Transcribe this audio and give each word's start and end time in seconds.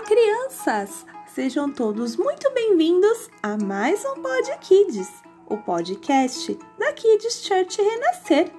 Olá, 0.00 0.08
crianças! 0.08 1.04
Sejam 1.26 1.70
todos 1.70 2.16
muito 2.16 2.50
bem-vindos 2.54 3.28
a 3.42 3.58
mais 3.58 4.02
um 4.02 4.14
Pod 4.14 4.58
Kids, 4.62 5.06
o 5.46 5.58
podcast 5.58 6.58
da 6.78 6.90
Kids 6.94 7.44
Church 7.44 7.82
Renascer. 7.82 8.50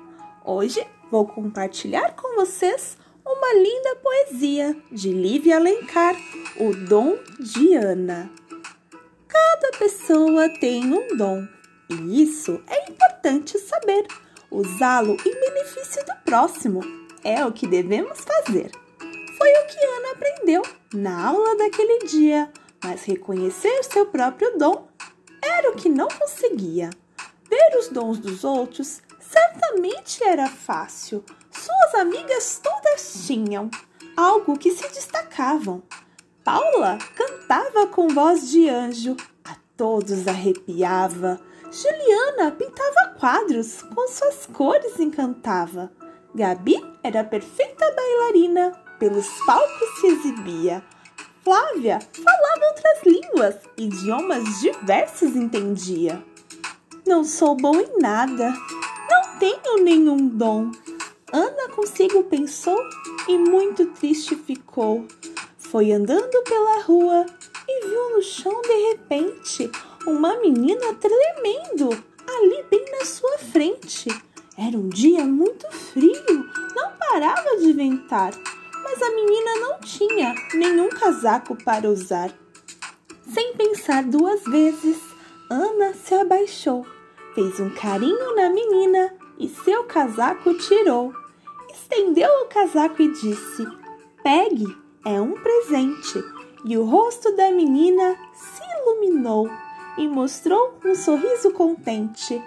Hoje 0.46 0.86
vou 1.10 1.26
compartilhar 1.26 2.16
com 2.16 2.36
vocês 2.36 2.96
uma 3.26 3.54
linda 3.56 3.96
poesia 3.96 4.78
de 4.92 5.12
Lívia 5.12 5.56
Alencar, 5.56 6.16
O 6.60 6.76
Dom 6.76 7.18
de 7.40 7.74
Ana. 7.74 8.30
Cada 9.28 9.72
pessoa 9.80 10.48
tem 10.60 10.94
um 10.94 11.18
dom 11.18 11.44
e 11.90 12.22
isso 12.22 12.62
é 12.68 12.88
importante 12.88 13.58
saber. 13.58 14.06
Usá-lo 14.52 15.18
em 15.26 15.40
benefício 15.40 16.06
do 16.06 16.14
próximo 16.24 16.82
é 17.24 17.44
o 17.44 17.52
que 17.52 17.66
devemos 17.66 18.20
fazer. 18.20 18.81
Aprendeu 20.12 20.62
na 20.94 21.28
aula 21.28 21.56
daquele 21.56 22.00
dia, 22.06 22.52
mas 22.84 23.06
reconhecer 23.06 23.84
seu 23.84 24.06
próprio 24.06 24.58
dom 24.58 24.88
era 25.42 25.72
o 25.72 25.76
que 25.76 25.88
não 25.88 26.08
conseguia. 26.08 26.90
Ver 27.50 27.78
os 27.80 27.88
dons 27.88 28.20
dos 28.20 28.44
outros 28.44 29.02
certamente 29.20 30.24
era 30.24 30.48
fácil. 30.48 31.24
Suas 31.50 31.96
amigas 32.02 32.60
todas 32.62 33.26
tinham 33.26 33.70
algo 34.18 34.58
que 34.58 34.72
se 34.72 34.88
destacavam. 34.90 35.82
Paula 36.44 36.98
cantava 37.16 37.88
com 37.88 38.10
voz 38.10 38.50
de 38.50 38.68
anjo, 38.68 39.16
a 39.46 39.56
todos 39.78 40.28
arrepiava. 40.28 41.40
Juliana 41.72 42.52
pintava 42.52 43.16
quadros, 43.18 43.82
com 43.82 44.08
suas 44.08 44.46
cores 44.48 45.00
encantava. 45.00 45.92
Gabi 46.34 46.76
era 47.04 47.24
perfeita 47.24 47.94
bailarina, 47.94 48.72
pelos 49.02 49.28
palcos 49.48 50.00
se 50.00 50.08
exibia. 50.08 50.84
Flávia 51.44 51.98
falava 52.24 52.68
outras 52.68 53.04
línguas, 53.04 53.56
idiomas 53.76 54.62
diversos 54.62 55.36
entendia. 55.36 56.24
Não 57.04 57.24
sou 57.24 57.56
bom 57.56 57.80
em 57.80 58.00
nada, 58.00 58.54
não 59.10 59.40
tenho 59.40 59.84
nenhum 59.84 60.28
dom. 60.28 60.70
Ana 61.34 61.70
consigo 61.70 62.24
pensou 62.26 62.78
e 63.28 63.40
muito 63.40 63.88
triste 63.88 64.36
ficou. 64.36 65.08
Foi 65.58 65.92
andando 65.92 66.44
pela 66.44 66.84
rua 66.84 67.26
e 67.68 67.88
viu 67.88 68.18
no 68.18 68.22
chão 68.22 68.62
de 68.62 68.90
repente 68.92 69.72
uma 70.06 70.40
menina 70.40 70.94
tremendo 70.94 71.90
ali 72.28 72.64
bem 72.70 72.86
na 72.92 73.04
sua 73.04 73.40
frente. 73.40 74.10
Era 74.56 74.78
um 74.78 74.90
dia 74.90 75.26
muito 75.26 75.66
frio, 75.72 76.46
não 76.76 76.92
parava 77.00 77.58
de 77.58 77.74
ventar 77.74 78.32
a 79.04 79.12
menina 79.12 79.60
não 79.60 79.80
tinha 79.80 80.36
nenhum 80.54 80.90
casaco 80.90 81.56
para 81.64 81.90
usar. 81.90 82.32
Sem 83.34 83.56
pensar 83.56 84.04
duas 84.04 84.44
vezes, 84.44 84.98
Ana 85.50 85.94
se 85.94 86.14
abaixou, 86.14 86.86
fez 87.34 87.60
um 87.60 87.70
carinho 87.70 88.36
na 88.36 88.50
menina 88.50 89.14
e 89.38 89.48
seu 89.48 89.84
casaco 89.86 90.54
tirou. 90.54 91.14
Estendeu 91.72 92.30
o 92.44 92.46
casaco 92.46 93.02
e 93.02 93.12
disse: 93.12 93.68
Pegue, 94.24 94.66
é 95.06 95.20
um 95.20 95.34
presente. 95.34 96.24
E 96.64 96.78
o 96.78 96.86
rosto 96.86 97.36
da 97.36 97.52
menina 97.52 98.16
se 98.34 98.62
iluminou 98.80 99.50
e 99.98 100.08
mostrou 100.08 100.78
um 100.86 100.94
sorriso 100.94 101.52
contente. 101.52 102.42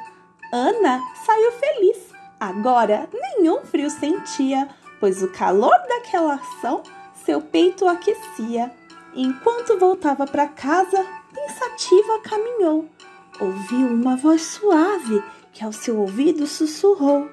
Ana 0.53 1.01
saiu 1.27 1.53
feliz. 1.53 1.99
Agora 2.39 3.09
nenhum 3.13 3.65
frio 3.65 3.91
sentia 3.91 4.69
pois 5.01 5.23
o 5.23 5.29
calor 5.29 5.77
daquela 5.89 6.35
ação 6.35 6.83
seu 7.25 7.41
peito 7.41 7.89
aquecia. 7.89 8.71
Enquanto 9.15 9.79
voltava 9.79 10.27
para 10.27 10.47
casa, 10.47 11.07
pensativa 11.33 12.21
caminhou. 12.23 12.89
Ouviu 13.41 13.89
uma 13.89 14.17
voz 14.17 14.43
suave 14.43 15.23
que 15.53 15.65
ao 15.65 15.73
seu 15.73 15.99
ouvido 15.99 16.47
sussurrou: 16.47 17.29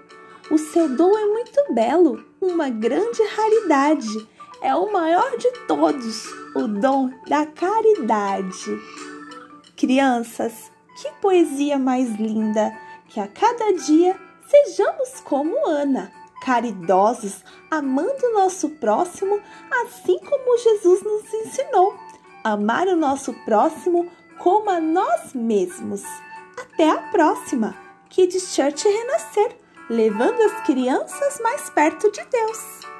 O 0.49 0.57
seu 0.57 0.87
dom 0.87 1.17
é 1.17 1.25
muito 1.25 1.73
belo, 1.73 2.23
uma 2.39 2.69
grande 2.69 3.21
raridade. 3.23 4.29
É 4.61 4.73
o 4.75 4.91
maior 4.93 5.37
de 5.37 5.51
todos, 5.67 6.25
o 6.55 6.67
dom 6.67 7.09
da 7.27 7.45
caridade. 7.45 8.79
Crianças, 9.75 10.71
que 11.01 11.11
poesia 11.19 11.77
mais 11.79 12.15
linda! 12.15 12.71
Que 13.09 13.19
a 13.19 13.27
cada 13.27 13.73
dia 13.73 14.17
sejamos 14.47 15.19
como 15.25 15.67
Ana 15.67 16.20
caridosos, 16.41 17.43
amando 17.69 18.25
o 18.25 18.33
nosso 18.33 18.69
próximo, 18.69 19.39
assim 19.83 20.19
como 20.19 20.57
Jesus 20.57 21.03
nos 21.03 21.33
ensinou. 21.33 21.95
Amar 22.43 22.87
o 22.87 22.95
nosso 22.95 23.33
próximo 23.45 24.11
como 24.39 24.69
a 24.69 24.81
nós 24.81 25.33
mesmos. 25.33 26.03
Até 26.59 26.89
a 26.89 26.97
próxima! 27.11 27.77
Kids 28.09 28.53
Church 28.53 28.85
Renascer, 28.85 29.55
levando 29.89 30.41
as 30.41 30.65
crianças 30.65 31.39
mais 31.41 31.69
perto 31.69 32.11
de 32.11 32.23
Deus. 32.25 32.90